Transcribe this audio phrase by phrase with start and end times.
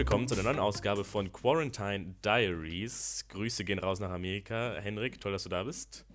[0.00, 3.26] Willkommen zu einer neuen Ausgabe von Quarantine Diaries.
[3.28, 4.76] Grüße gehen raus nach Amerika.
[4.80, 6.06] Henrik, toll, dass du da bist.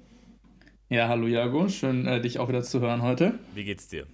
[0.90, 3.38] Ja, hallo Jago, schön äh, dich auch wieder zu hören heute.
[3.54, 4.07] Wie geht's dir?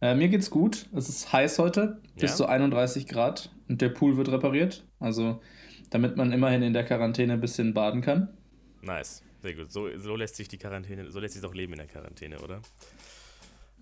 [0.00, 0.88] Äh, mir geht's gut.
[0.96, 2.36] Es ist heiß heute, bis ja?
[2.36, 4.86] zu 31 Grad und der Pool wird repariert.
[5.00, 5.42] Also,
[5.90, 8.30] damit man immerhin in der Quarantäne ein bisschen baden kann.
[8.80, 9.70] Nice, sehr gut.
[9.70, 12.62] So, so lässt sich die Quarantäne, so lässt sich auch leben in der Quarantäne, oder?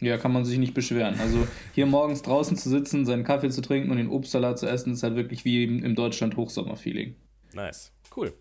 [0.00, 1.18] Ja, kann man sich nicht beschweren.
[1.18, 4.92] Also hier morgens draußen zu sitzen, seinen Kaffee zu trinken und den Obstsalat zu essen,
[4.92, 7.14] ist halt wirklich wie im Deutschland Hochsommer-Feeling.
[7.54, 8.34] Nice, cool.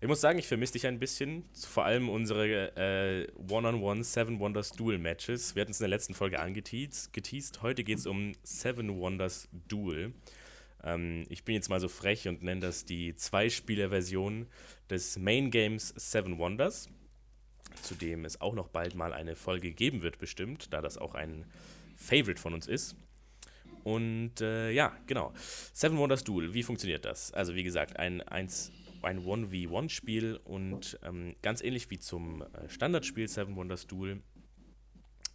[0.00, 1.44] Ich muss sagen, ich vermisse dich ein bisschen.
[1.54, 5.54] Vor allem unsere äh, One-on-One Seven Wonders Duel Matches.
[5.54, 7.12] Wir hatten es in der letzten Folge angeteased.
[7.14, 7.62] Geteased.
[7.62, 10.12] Heute geht es um Seven Wonders Duel.
[10.84, 14.46] Ähm, ich bin jetzt mal so frech und nenne das die Zwei-Spieler-Version
[14.90, 16.90] des Main Games Seven Wonders
[17.82, 21.14] zu dem es auch noch bald mal eine Folge geben wird, bestimmt, da das auch
[21.14, 21.46] ein
[21.96, 22.96] Favorite von uns ist.
[23.84, 25.32] Und äh, ja, genau.
[25.72, 27.32] Seven Wonders Duel, wie funktioniert das?
[27.32, 28.72] Also, wie gesagt, ein, eins,
[29.02, 34.22] ein 1v1-Spiel und ähm, ganz ähnlich wie zum äh, Standardspiel Seven Wonders Duel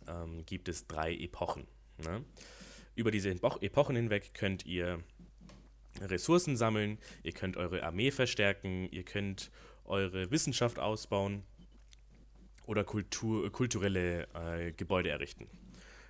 [0.08, 1.66] ähm, gibt es drei Epochen.
[2.04, 2.26] Ne?
[2.96, 5.02] Über diese Epochen hinweg könnt ihr
[6.02, 9.52] Ressourcen sammeln, ihr könnt eure Armee verstärken, ihr könnt
[9.86, 11.44] eure Wissenschaft ausbauen
[12.72, 15.48] oder Kultur, kulturelle äh, Gebäude errichten.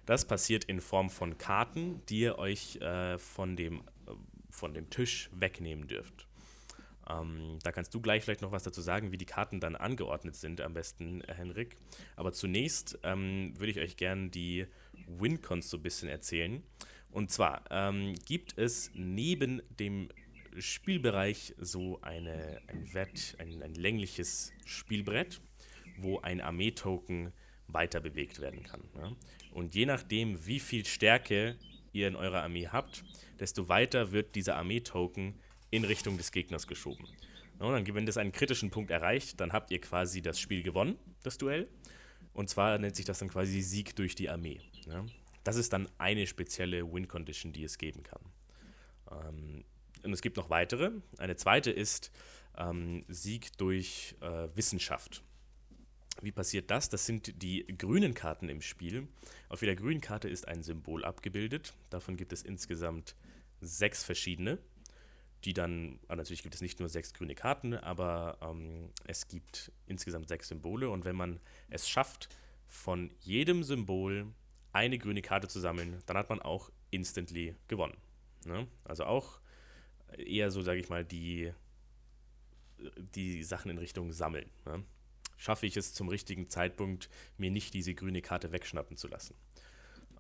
[0.06, 4.12] Das passiert in Form von Karten, die ihr euch äh, von, dem, äh,
[4.52, 6.28] von dem Tisch wegnehmen dürft.
[7.10, 10.36] Ähm, da kannst du gleich vielleicht noch was dazu sagen, wie die Karten dann angeordnet
[10.36, 11.78] sind, am besten, äh, Henrik.
[12.16, 14.68] Aber zunächst ähm, würde ich euch gerne die
[15.08, 16.62] Wincons so ein bisschen erzählen.
[17.10, 20.10] Und zwar ähm, gibt es neben dem
[20.60, 25.42] Spielbereich so eine, ein, Wett, ein, ein längliches Spielbrett
[26.04, 27.34] wo ein Armeetoken
[27.68, 28.84] weiter bewegt werden kann.
[28.96, 29.12] Ja?
[29.52, 31.58] Und je nachdem, wie viel Stärke
[31.94, 33.04] ihr in eurer Armee habt,
[33.40, 35.36] desto weiter wird dieser Armeetoken
[35.70, 37.08] in Richtung des Gegners geschoben.
[37.60, 40.98] Und dann, wenn das einen kritischen Punkt erreicht, dann habt ihr quasi das Spiel gewonnen,
[41.24, 41.68] das Duell.
[42.34, 44.62] Und zwar nennt sich das dann quasi Sieg durch die Armee.
[44.88, 45.06] Ja?
[45.44, 48.22] Das ist dann eine spezielle Win-Condition, die es geben kann.
[49.12, 49.64] Ähm,
[50.04, 50.92] und es gibt noch weitere.
[51.18, 52.12] Eine zweite ist
[52.58, 55.24] ähm, Sieg durch äh, Wissenschaft.
[56.22, 56.90] Wie passiert das?
[56.90, 59.08] Das sind die grünen Karten im Spiel.
[59.50, 61.74] Auf jeder grünen Karte ist ein Symbol abgebildet.
[61.90, 63.16] Davon gibt es insgesamt
[63.62, 64.60] sechs verschiedene.
[65.46, 69.72] Die dann, ah, natürlich gibt es nicht nur sechs grüne Karten, aber ähm, es gibt
[69.88, 70.90] insgesamt sechs Symbole.
[70.90, 71.40] Und wenn man
[71.70, 72.30] es schafft,
[72.68, 74.28] von jedem Symbol
[74.72, 77.98] eine grüne Karte zu sammeln, dann hat man auch instantly gewonnen.
[78.46, 78.68] Ne?
[78.86, 79.42] Also auch
[80.18, 81.52] eher so, sage ich mal, die,
[82.98, 84.50] die Sachen in Richtung Sammeln.
[84.66, 84.84] Ne?
[85.42, 89.34] Schaffe ich es zum richtigen Zeitpunkt, mir nicht diese grüne Karte wegschnappen zu lassen.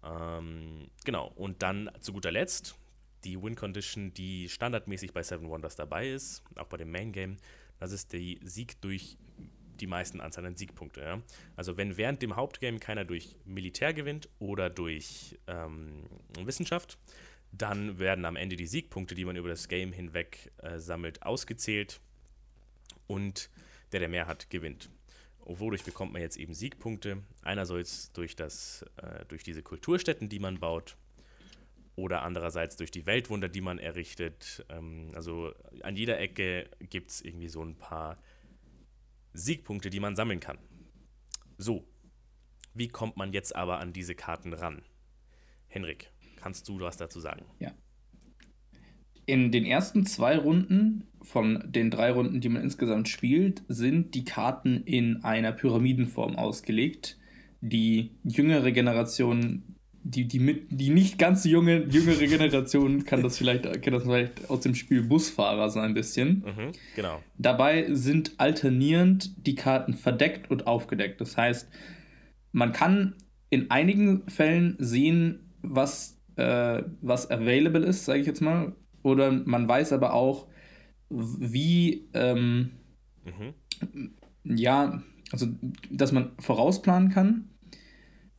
[0.03, 2.75] Ähm, genau, und dann zu guter Letzt
[3.23, 7.37] die Win-Condition, die standardmäßig bei Seven Wonders dabei ist, auch bei dem Main Game,
[7.79, 9.15] das ist der Sieg durch
[9.79, 11.01] die meisten Anzahl an Siegpunkte.
[11.01, 11.21] Ja?
[11.55, 16.03] Also wenn während dem Hauptgame keiner durch Militär gewinnt oder durch ähm,
[16.39, 16.97] Wissenschaft,
[17.51, 22.01] dann werden am Ende die Siegpunkte, die man über das Game hinweg äh, sammelt, ausgezählt
[23.05, 23.51] und
[23.91, 24.89] der, der mehr hat, gewinnt.
[25.45, 27.23] Wodurch bekommt man jetzt eben Siegpunkte?
[27.41, 30.97] Einerseits durch, das, äh, durch diese Kulturstätten, die man baut,
[31.95, 34.65] oder andererseits durch die Weltwunder, die man errichtet.
[34.69, 38.17] Ähm, also an jeder Ecke gibt es irgendwie so ein paar
[39.33, 40.57] Siegpunkte, die man sammeln kann.
[41.57, 41.85] So,
[42.73, 44.83] wie kommt man jetzt aber an diese Karten ran?
[45.67, 47.45] Henrik, kannst du was dazu sagen?
[47.59, 47.73] Ja.
[49.31, 54.25] In den ersten zwei Runden von den drei Runden, die man insgesamt spielt, sind die
[54.25, 57.17] Karten in einer Pyramidenform ausgelegt.
[57.61, 59.63] Die jüngere Generation,
[60.03, 64.49] die, die, mit, die nicht ganz junge, jüngere Generation kann das vielleicht, kennt das vielleicht
[64.49, 66.43] aus dem Spiel Busfahrer so ein bisschen.
[66.45, 67.23] Mhm, genau.
[67.37, 71.21] Dabei sind alternierend die Karten verdeckt und aufgedeckt.
[71.21, 71.69] Das heißt,
[72.51, 73.15] man kann
[73.49, 79.67] in einigen Fällen sehen, was, äh, was available ist, sage ich jetzt mal, oder man
[79.67, 80.47] weiß aber auch,
[81.09, 82.71] wie, ähm,
[83.25, 84.13] mhm.
[84.43, 85.01] ja,
[85.31, 85.47] also,
[85.89, 87.49] dass man vorausplanen kann.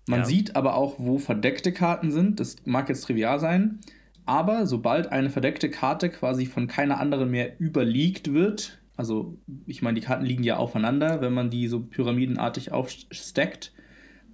[0.08, 0.26] Man ja.
[0.26, 2.40] sieht aber auch, wo verdeckte Karten sind.
[2.40, 3.80] Das mag jetzt trivial sein.
[4.24, 9.98] Aber sobald eine verdeckte Karte quasi von keiner anderen mehr überliegt wird, also ich meine,
[9.98, 13.72] die Karten liegen ja aufeinander, wenn man die so pyramidenartig aufsteckt,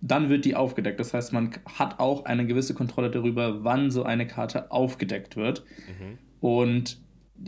[0.00, 1.00] dann wird die aufgedeckt.
[1.00, 5.64] Das heißt, man hat auch eine gewisse Kontrolle darüber, wann so eine Karte aufgedeckt wird.
[5.86, 6.18] Mhm.
[6.40, 7.00] Und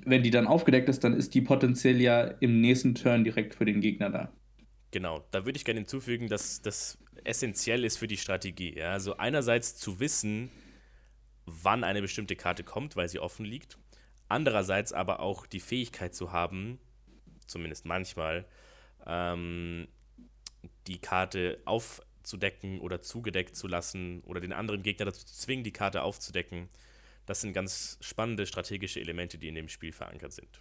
[0.04, 3.64] wenn die dann aufgedeckt ist, dann ist die potenziell ja im nächsten Turn direkt für
[3.64, 4.32] den Gegner da.
[4.92, 8.76] Genau, da würde ich gerne hinzufügen, dass das essentiell ist für die Strategie.
[8.76, 8.92] Ja?
[8.92, 10.50] Also einerseits zu wissen,
[11.46, 13.78] wann eine bestimmte Karte kommt, weil sie offen liegt.
[14.28, 16.78] Andererseits aber auch die Fähigkeit zu haben,
[17.46, 18.46] zumindest manchmal,
[19.06, 19.88] ähm,
[20.86, 21.60] die Karte
[22.20, 26.68] aufzudecken oder zugedeckt zu lassen oder den anderen Gegner dazu zu zwingen, die Karte aufzudecken.
[27.26, 30.60] Das sind ganz spannende strategische Elemente, die in dem Spiel verankert sind.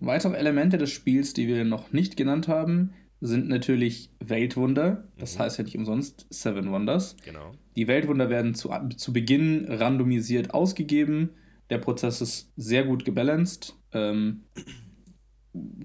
[0.00, 5.08] Weitere Elemente des Spiels, die wir noch nicht genannt haben, sind natürlich Weltwunder.
[5.18, 5.40] Das mhm.
[5.40, 7.16] heißt ja nicht umsonst Seven Wonders.
[7.24, 7.52] Genau.
[7.74, 11.30] Die Weltwunder werden zu, zu Beginn randomisiert ausgegeben.
[11.70, 13.74] Der Prozess ist sehr gut gebalanced.
[13.92, 14.44] Ähm,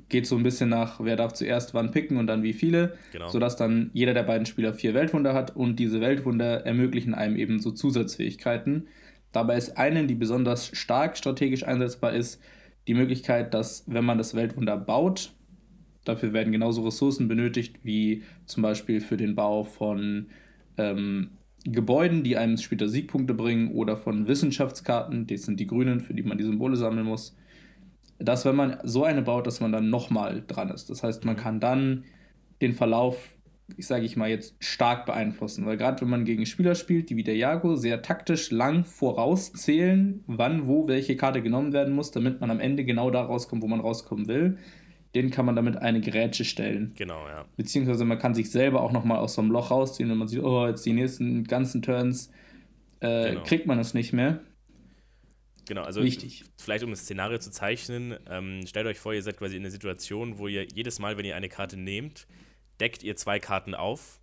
[0.10, 3.30] geht so ein bisschen nach, wer darf zuerst wann picken und dann wie viele, genau.
[3.30, 7.60] sodass dann jeder der beiden Spieler vier Weltwunder hat und diese Weltwunder ermöglichen einem eben
[7.60, 8.88] so Zusatzfähigkeiten.
[9.32, 12.42] Dabei ist eine, die besonders stark strategisch einsetzbar ist,
[12.88, 15.32] die Möglichkeit, dass wenn man das Weltwunder baut,
[16.06, 20.28] dafür werden genauso Ressourcen benötigt wie zum Beispiel für den Bau von
[20.78, 21.32] ähm,
[21.64, 26.24] Gebäuden, die einem später Siegpunkte bringen, oder von Wissenschaftskarten, das sind die grünen, für die
[26.24, 27.36] man die Symbole sammeln muss
[28.20, 30.90] dass wenn man so eine baut, dass man dann nochmal dran ist.
[30.90, 31.40] Das heißt, man mhm.
[31.40, 32.04] kann dann
[32.62, 33.18] den Verlauf,
[33.78, 35.66] ich sage ich mal jetzt, stark beeinflussen.
[35.66, 40.24] Weil gerade wenn man gegen Spieler spielt, die wie der Jago sehr taktisch lang vorauszählen,
[40.28, 43.68] wann, wo, welche Karte genommen werden muss, damit man am Ende genau da rauskommt, wo
[43.68, 44.58] man rauskommen will,
[45.16, 46.94] den kann man damit eine Grätsche stellen.
[46.96, 47.46] Genau, ja.
[47.56, 50.42] Beziehungsweise man kann sich selber auch nochmal aus so einem Loch rausziehen, wenn man sieht,
[50.42, 52.32] oh, jetzt die nächsten ganzen Turns
[53.00, 53.44] äh, genau.
[53.44, 54.40] kriegt man es nicht mehr.
[55.66, 56.44] Genau, also Wichtig.
[56.58, 59.72] vielleicht um das Szenario zu zeichnen, ähm, stellt euch vor, ihr seid quasi in einer
[59.72, 62.28] Situation, wo ihr jedes Mal, wenn ihr eine Karte nehmt,
[62.80, 64.20] deckt ihr zwei Karten auf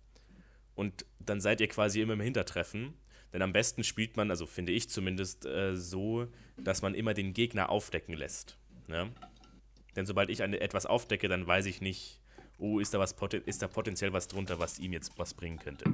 [0.75, 2.93] und dann seid ihr quasi immer im Hintertreffen.
[3.33, 6.27] Denn am besten spielt man, also finde ich zumindest, äh, so,
[6.57, 8.57] dass man immer den Gegner aufdecken lässt.
[8.89, 9.09] Ja?
[9.95, 12.19] Denn sobald ich eine, etwas aufdecke, dann weiß ich nicht,
[12.57, 13.15] oh, ist da, was,
[13.45, 15.85] ist da potenziell was drunter, was ihm jetzt was bringen könnte.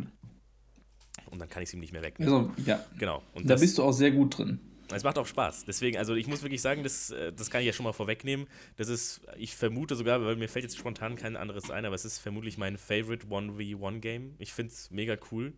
[1.30, 2.34] Und dann kann ich es ihm nicht mehr wegnehmen.
[2.34, 2.84] Also, ja.
[2.98, 3.22] Genau.
[3.34, 4.60] Und da das, bist du auch sehr gut drin.
[4.92, 5.66] Es macht auch Spaß.
[5.66, 8.48] Deswegen, also ich muss wirklich sagen, das, äh, das kann ich ja schon mal vorwegnehmen.
[8.78, 12.06] Das ist, ich vermute sogar, weil mir fällt jetzt spontan kein anderes ein, aber es
[12.06, 14.36] ist vermutlich mein Favorite 1v1-Game.
[14.40, 15.54] Ich finde es mega cool.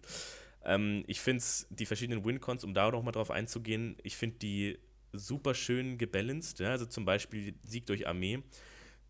[0.63, 4.79] Ähm, ich finde es, die verschiedenen Wincons, um da nochmal drauf einzugehen, ich finde die
[5.13, 6.59] super schön gebalanced.
[6.59, 6.69] Ja?
[6.69, 8.43] Also zum Beispiel Sieg durch Armee.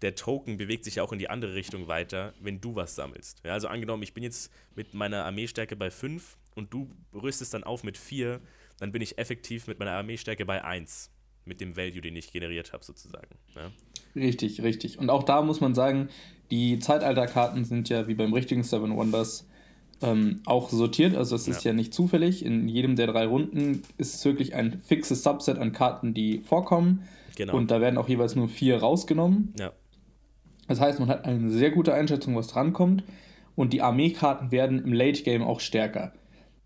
[0.01, 3.41] Der Token bewegt sich ja auch in die andere Richtung weiter, wenn du was sammelst.
[3.43, 3.53] Ja?
[3.53, 7.83] Also angenommen, ich bin jetzt mit meiner Armeestärke bei 5 und du rüstest dann auf
[7.83, 8.41] mit 4
[8.79, 11.11] dann bin ich effektiv mit meiner Armeestärke bei 1.
[11.45, 13.35] Mit dem Value, den ich generiert habe, sozusagen.
[13.55, 13.71] Ja?
[14.15, 14.99] Richtig, richtig.
[14.99, 16.09] Und auch da muss man sagen,
[16.51, 19.47] die Zeitalterkarten sind ja wie beim richtigen Seven Wonders
[20.01, 21.15] ähm, auch sortiert.
[21.15, 21.71] Also es ist ja.
[21.71, 22.45] ja nicht zufällig.
[22.45, 27.03] In jedem der drei Runden ist es wirklich ein fixes Subset an Karten, die vorkommen.
[27.35, 27.55] Genau.
[27.55, 29.53] Und da werden auch jeweils nur vier rausgenommen.
[29.57, 29.71] Ja.
[30.67, 33.03] Das heißt, man hat eine sehr gute Einschätzung, was drankommt.
[33.55, 36.13] Und die Armeekarten werden im Late Game auch stärker.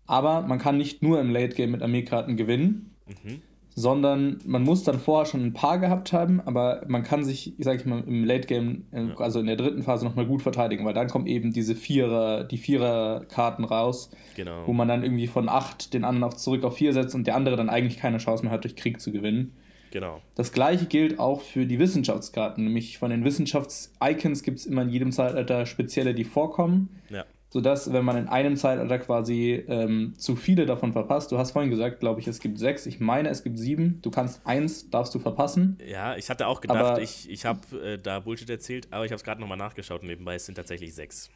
[0.06, 3.40] Aber man kann nicht nur im Late Game mit Armeekarten gewinnen, mhm.
[3.74, 7.80] sondern man muss dann vorher schon ein paar gehabt haben, aber man kann sich, sag
[7.80, 9.14] ich mal, im Late Game, äh, ja.
[9.16, 12.58] also in der dritten Phase nochmal gut verteidigen, weil dann kommen eben diese Vierer, die
[12.58, 14.66] Vierer-Karten raus, genau.
[14.66, 17.36] wo man dann irgendwie von acht den anderen auf, zurück auf vier setzt und der
[17.36, 19.54] andere dann eigentlich keine Chance mehr hat, durch Krieg zu gewinnen.
[19.90, 20.20] Genau.
[20.34, 22.64] Das gleiche gilt auch für die Wissenschaftskarten.
[22.64, 27.00] Nämlich von den Wissenschafts-Icons gibt es immer in jedem Zeitalter spezielle, die vorkommen.
[27.10, 31.52] Ja sodass, wenn man in einem Zeitalter quasi ähm, zu viele davon verpasst, du hast
[31.52, 34.90] vorhin gesagt, glaube ich, es gibt sechs, ich meine, es gibt sieben, du kannst eins,
[34.90, 35.78] darfst du verpassen.
[35.86, 39.12] Ja, ich hatte auch gedacht, aber, ich, ich habe äh, da Bullshit erzählt, aber ich
[39.12, 41.30] habe es gerade nochmal nachgeschaut und nebenbei, es sind tatsächlich sechs.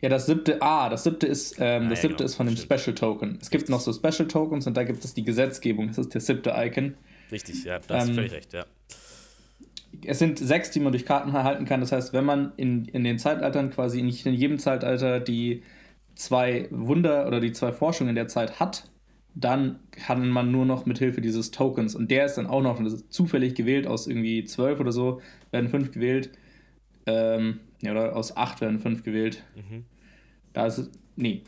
[0.00, 2.56] Ja, das siebte, ah, das siebte ist, ähm, ah, das siebte genau, ist von dem
[2.56, 2.80] stimmt.
[2.80, 3.38] Special Token.
[3.40, 6.20] Es gibt noch so Special Tokens und da gibt es die Gesetzgebung, das ist der
[6.20, 6.96] siebte Icon.
[7.30, 8.66] Richtig, ja, da hast ähm, völlig recht, ja
[10.04, 11.80] es sind sechs, die man durch Karten erhalten kann.
[11.80, 15.62] Das heißt, wenn man in, in den Zeitaltern quasi nicht in jedem Zeitalter die
[16.14, 18.90] zwei Wunder oder die zwei Forschungen der Zeit hat,
[19.34, 22.82] dann kann man nur noch mit Hilfe dieses Tokens und der ist dann auch noch
[23.08, 26.32] zufällig gewählt aus irgendwie zwölf oder so werden fünf gewählt
[27.06, 29.42] ähm, ja, oder aus acht werden fünf gewählt.
[29.56, 29.84] Mhm.
[30.52, 31.42] Da ist es, nee,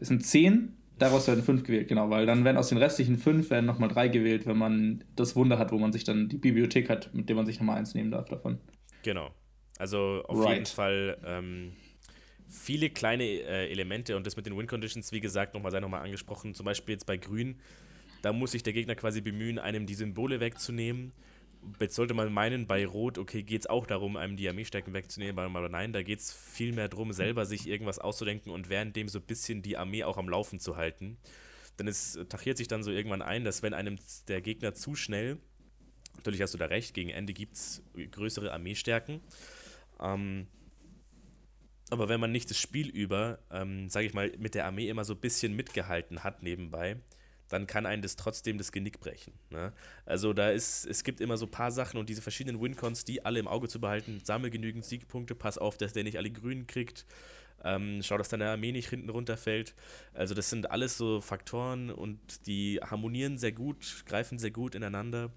[0.00, 3.50] es sind zehn Daraus werden fünf gewählt, genau, weil dann werden aus den restlichen fünf
[3.50, 6.88] werden nochmal drei gewählt, wenn man das Wunder hat, wo man sich dann die Bibliothek
[6.88, 8.58] hat, mit der man sich nochmal eins nehmen darf davon.
[9.02, 9.30] Genau.
[9.78, 10.54] Also auf right.
[10.54, 11.72] jeden Fall ähm,
[12.48, 16.02] viele kleine äh, Elemente und das mit den Win Conditions, wie gesagt, nochmal sei nochmal
[16.02, 16.54] angesprochen.
[16.54, 17.56] Zum Beispiel jetzt bei Grün,
[18.22, 21.12] da muss sich der Gegner quasi bemühen, einem die Symbole wegzunehmen
[21.80, 25.38] Jetzt sollte man meinen, bei Rot, okay, geht es auch darum, einem die Armeestärken wegzunehmen,
[25.38, 29.24] aber nein, da geht es vielmehr darum, selber sich irgendwas auszudenken und währenddem so ein
[29.24, 31.16] bisschen die Armee auch am Laufen zu halten.
[31.78, 35.38] Denn es tachiert sich dann so irgendwann ein, dass wenn einem der Gegner zu schnell,
[36.16, 39.20] natürlich hast du da recht, gegen Ende gibt es größere Armeestärken,
[40.00, 40.46] ähm,
[41.90, 45.04] Aber wenn man nicht das Spiel über, ähm, sage ich mal, mit der Armee immer
[45.04, 46.96] so ein bisschen mitgehalten hat nebenbei,
[47.48, 49.32] dann kann einen das trotzdem das Genick brechen.
[49.50, 49.72] Ne?
[50.06, 53.24] Also da ist, es gibt immer so ein paar Sachen und diese verschiedenen Wincons, die
[53.24, 56.66] alle im Auge zu behalten, sammel genügend Siegpunkte, pass auf, dass der nicht alle Grünen
[56.66, 57.06] kriegt,
[57.62, 59.74] ähm, schau, dass deine Armee nicht hinten runterfällt.
[60.12, 65.30] Also das sind alles so Faktoren und die harmonieren sehr gut, greifen sehr gut ineinander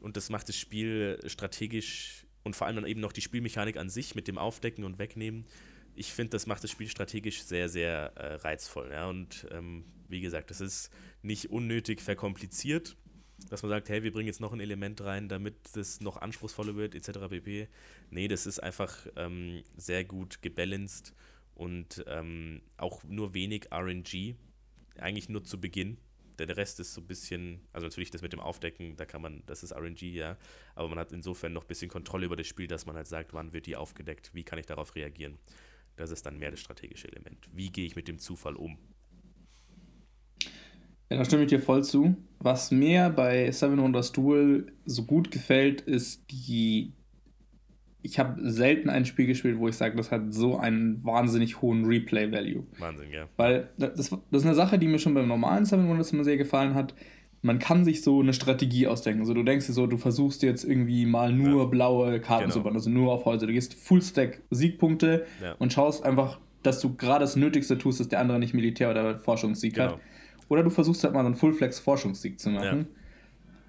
[0.00, 3.90] und das macht das Spiel strategisch und vor allem dann eben noch die Spielmechanik an
[3.90, 5.46] sich mit dem Aufdecken und Wegnehmen.
[5.94, 8.90] Ich finde, das macht das Spiel strategisch sehr, sehr äh, reizvoll.
[8.90, 9.08] Ja?
[9.08, 10.90] Und ähm, wie gesagt, das ist
[11.22, 12.96] nicht unnötig verkompliziert,
[13.48, 16.76] dass man sagt, hey, wir bringen jetzt noch ein Element rein, damit das noch anspruchsvoller
[16.76, 17.28] wird, etc.
[17.30, 17.68] pp.
[18.10, 21.14] Nee, das ist einfach ähm, sehr gut gebalanced
[21.54, 24.34] und ähm, auch nur wenig RNG,
[24.98, 25.98] eigentlich nur zu Beginn.
[26.38, 29.42] Der Rest ist so ein bisschen, also natürlich das mit dem Aufdecken, da kann man,
[29.46, 30.38] das ist RNG, ja,
[30.74, 33.34] aber man hat insofern noch ein bisschen Kontrolle über das Spiel, dass man halt sagt,
[33.34, 35.38] wann wird die aufgedeckt, wie kann ich darauf reagieren.
[35.96, 37.46] Das ist dann mehr das strategische Element.
[37.52, 38.78] Wie gehe ich mit dem Zufall um?
[41.10, 42.16] Ja, da stimme ich dir voll zu.
[42.38, 46.92] Was mir bei Seven Wonders Duel so gut gefällt, ist die.
[48.02, 51.84] Ich habe selten ein Spiel gespielt, wo ich sage, das hat so einen wahnsinnig hohen
[51.84, 52.64] Replay-Value.
[52.78, 53.28] Wahnsinn, ja.
[53.36, 56.38] Weil das, das ist eine Sache, die mir schon beim normalen Seven Wonders immer sehr
[56.38, 56.94] gefallen hat.
[57.42, 59.20] Man kann sich so eine Strategie ausdenken.
[59.20, 61.68] Also du denkst dir so, du versuchst jetzt irgendwie mal nur ja.
[61.68, 62.54] blaue Karten genau.
[62.54, 63.46] zu bauen, also nur auf Häuser.
[63.46, 65.54] Du gehst Full-Stack Siegpunkte ja.
[65.58, 69.18] und schaust einfach, dass du gerade das Nötigste tust, dass der andere nicht Militär- oder
[69.18, 69.92] Forschungssieg genau.
[69.92, 70.00] hat.
[70.50, 72.86] Oder du versuchst halt mal so einen Full-Flex-Forschungssieg zu machen.
[72.90, 73.00] Ja.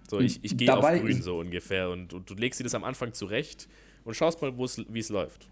[0.09, 2.83] So, ich, ich gehe auf grün so ungefähr und, und, du legst dir das am
[2.83, 3.69] Anfang zurecht
[4.03, 5.47] und schaust mal, wie es läuft.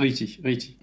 [0.00, 0.78] Richtig, richtig.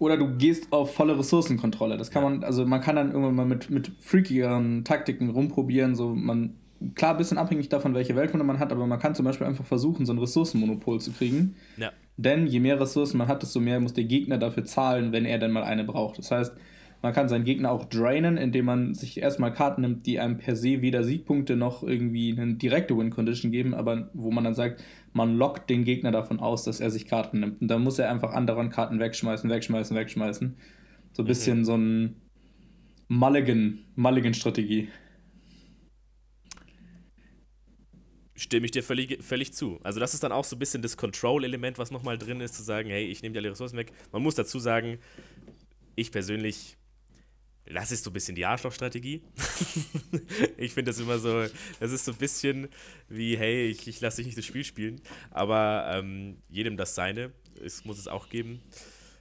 [0.00, 1.96] Oder du gehst auf volle Ressourcenkontrolle.
[1.96, 2.30] Das kann ja.
[2.30, 5.94] man, also man kann dann irgendwann mal mit, mit freakigeren Taktiken rumprobieren.
[5.94, 6.56] So man,
[6.96, 9.64] klar, ein bisschen abhängig davon, welche Weltwunde man hat, aber man kann zum Beispiel einfach
[9.64, 11.54] versuchen, so ein Ressourcenmonopol zu kriegen.
[11.76, 11.92] Ja.
[12.16, 15.38] Denn je mehr Ressourcen man hat, desto mehr muss der Gegner dafür zahlen, wenn er
[15.38, 16.18] dann mal eine braucht.
[16.18, 16.56] Das heißt,
[17.00, 20.56] man kann seinen Gegner auch drainen, indem man sich erstmal Karten nimmt, die einem per
[20.56, 25.36] se weder Siegpunkte noch irgendwie eine direkte Win-Condition geben, aber wo man dann sagt, man
[25.36, 27.62] lockt den Gegner davon aus, dass er sich Karten nimmt.
[27.62, 30.56] Und dann muss er einfach anderen Karten wegschmeißen, wegschmeißen, wegschmeißen.
[31.12, 31.28] So ein mhm.
[31.28, 32.16] bisschen so ein
[33.08, 34.88] Mulligan, Mulligan-Strategie.
[38.34, 39.80] Stimme ich dir völlig, völlig zu.
[39.82, 42.62] Also, das ist dann auch so ein bisschen das Control-Element, was nochmal drin ist, zu
[42.62, 43.92] sagen, hey, ich nehme dir alle Ressourcen weg.
[44.12, 44.98] Man muss dazu sagen,
[45.96, 46.77] ich persönlich
[47.72, 49.22] das ist so ein bisschen die Arschlochstrategie.
[50.56, 51.46] ich finde das immer so,
[51.80, 52.68] das ist so ein bisschen
[53.08, 55.00] wie, hey, ich, ich lasse dich nicht das Spiel spielen.
[55.30, 57.32] Aber ähm, jedem das seine.
[57.64, 58.62] Es muss es auch geben.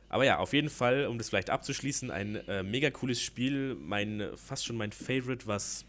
[0.09, 3.75] Aber ja, auf jeden Fall, um das vielleicht abzuschließen, ein äh, mega cooles Spiel.
[3.75, 5.85] Mein, fast schon mein Favorite, was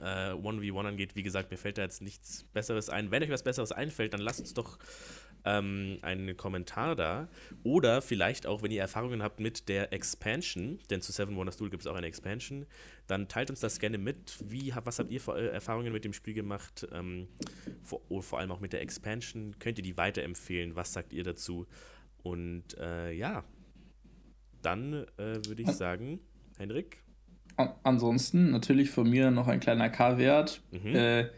[0.00, 1.14] äh, 1v1 angeht.
[1.14, 3.10] Wie gesagt, mir fällt da jetzt nichts Besseres ein.
[3.10, 4.78] Wenn euch was Besseres einfällt, dann lasst uns doch
[5.44, 7.28] ähm, einen Kommentar da.
[7.62, 11.70] Oder vielleicht auch, wenn ihr Erfahrungen habt mit der Expansion, denn zu Seven Wonders Duel
[11.70, 12.66] gibt es auch eine Expansion,
[13.06, 14.38] dann teilt uns das gerne mit.
[14.44, 16.86] Wie, was habt ihr für äh, Erfahrungen mit dem Spiel gemacht?
[16.92, 17.28] Ähm,
[17.82, 19.54] vor, oh, vor, allem auch mit der Expansion.
[19.58, 20.76] Könnt ihr die weiterempfehlen?
[20.76, 21.66] Was sagt ihr dazu?
[22.22, 23.44] Und äh, ja,
[24.62, 26.20] dann äh, würde ich sagen,
[26.56, 27.02] Henrik.
[27.84, 30.62] Ansonsten natürlich von mir noch ein kleiner K-Wert.
[30.72, 30.94] Mhm.
[30.94, 31.28] Äh,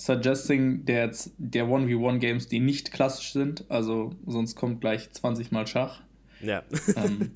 [0.00, 3.70] suggesting der, der 1v1-Games, die nicht klassisch sind.
[3.70, 6.00] Also sonst kommt gleich 20 Mal Schach.
[6.40, 6.62] Ja.
[6.96, 7.32] Ähm,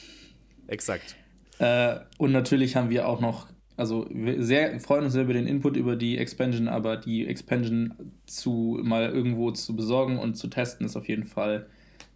[0.66, 1.14] Exakt.
[1.60, 5.46] Äh, und natürlich haben wir auch noch, also wir sehr, freuen uns sehr über den
[5.46, 10.84] Input über die Expansion, aber die Expansion zu mal irgendwo zu besorgen und zu testen
[10.84, 11.68] ist auf jeden Fall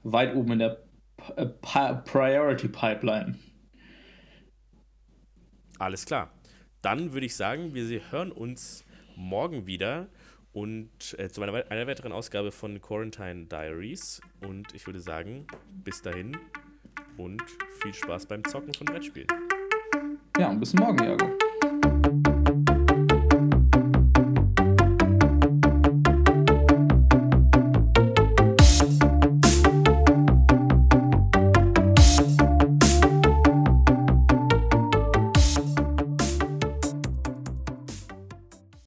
[0.03, 0.83] weit oben in der
[1.17, 3.37] P Priority Pipeline.
[5.79, 6.33] Alles klar.
[6.83, 8.86] Dann würde ich sagen, wir hören uns
[9.17, 10.09] morgen wieder
[10.53, 14.21] und äh, zu einer, einer weiteren Ausgabe von Quarantine Diaries.
[14.47, 15.47] Und ich würde sagen,
[15.85, 16.37] bis dahin
[17.17, 17.43] und
[17.83, 19.29] viel Spaß beim Zocken von Brettspielen.
[20.39, 21.46] Ja, und bis morgen, Jago.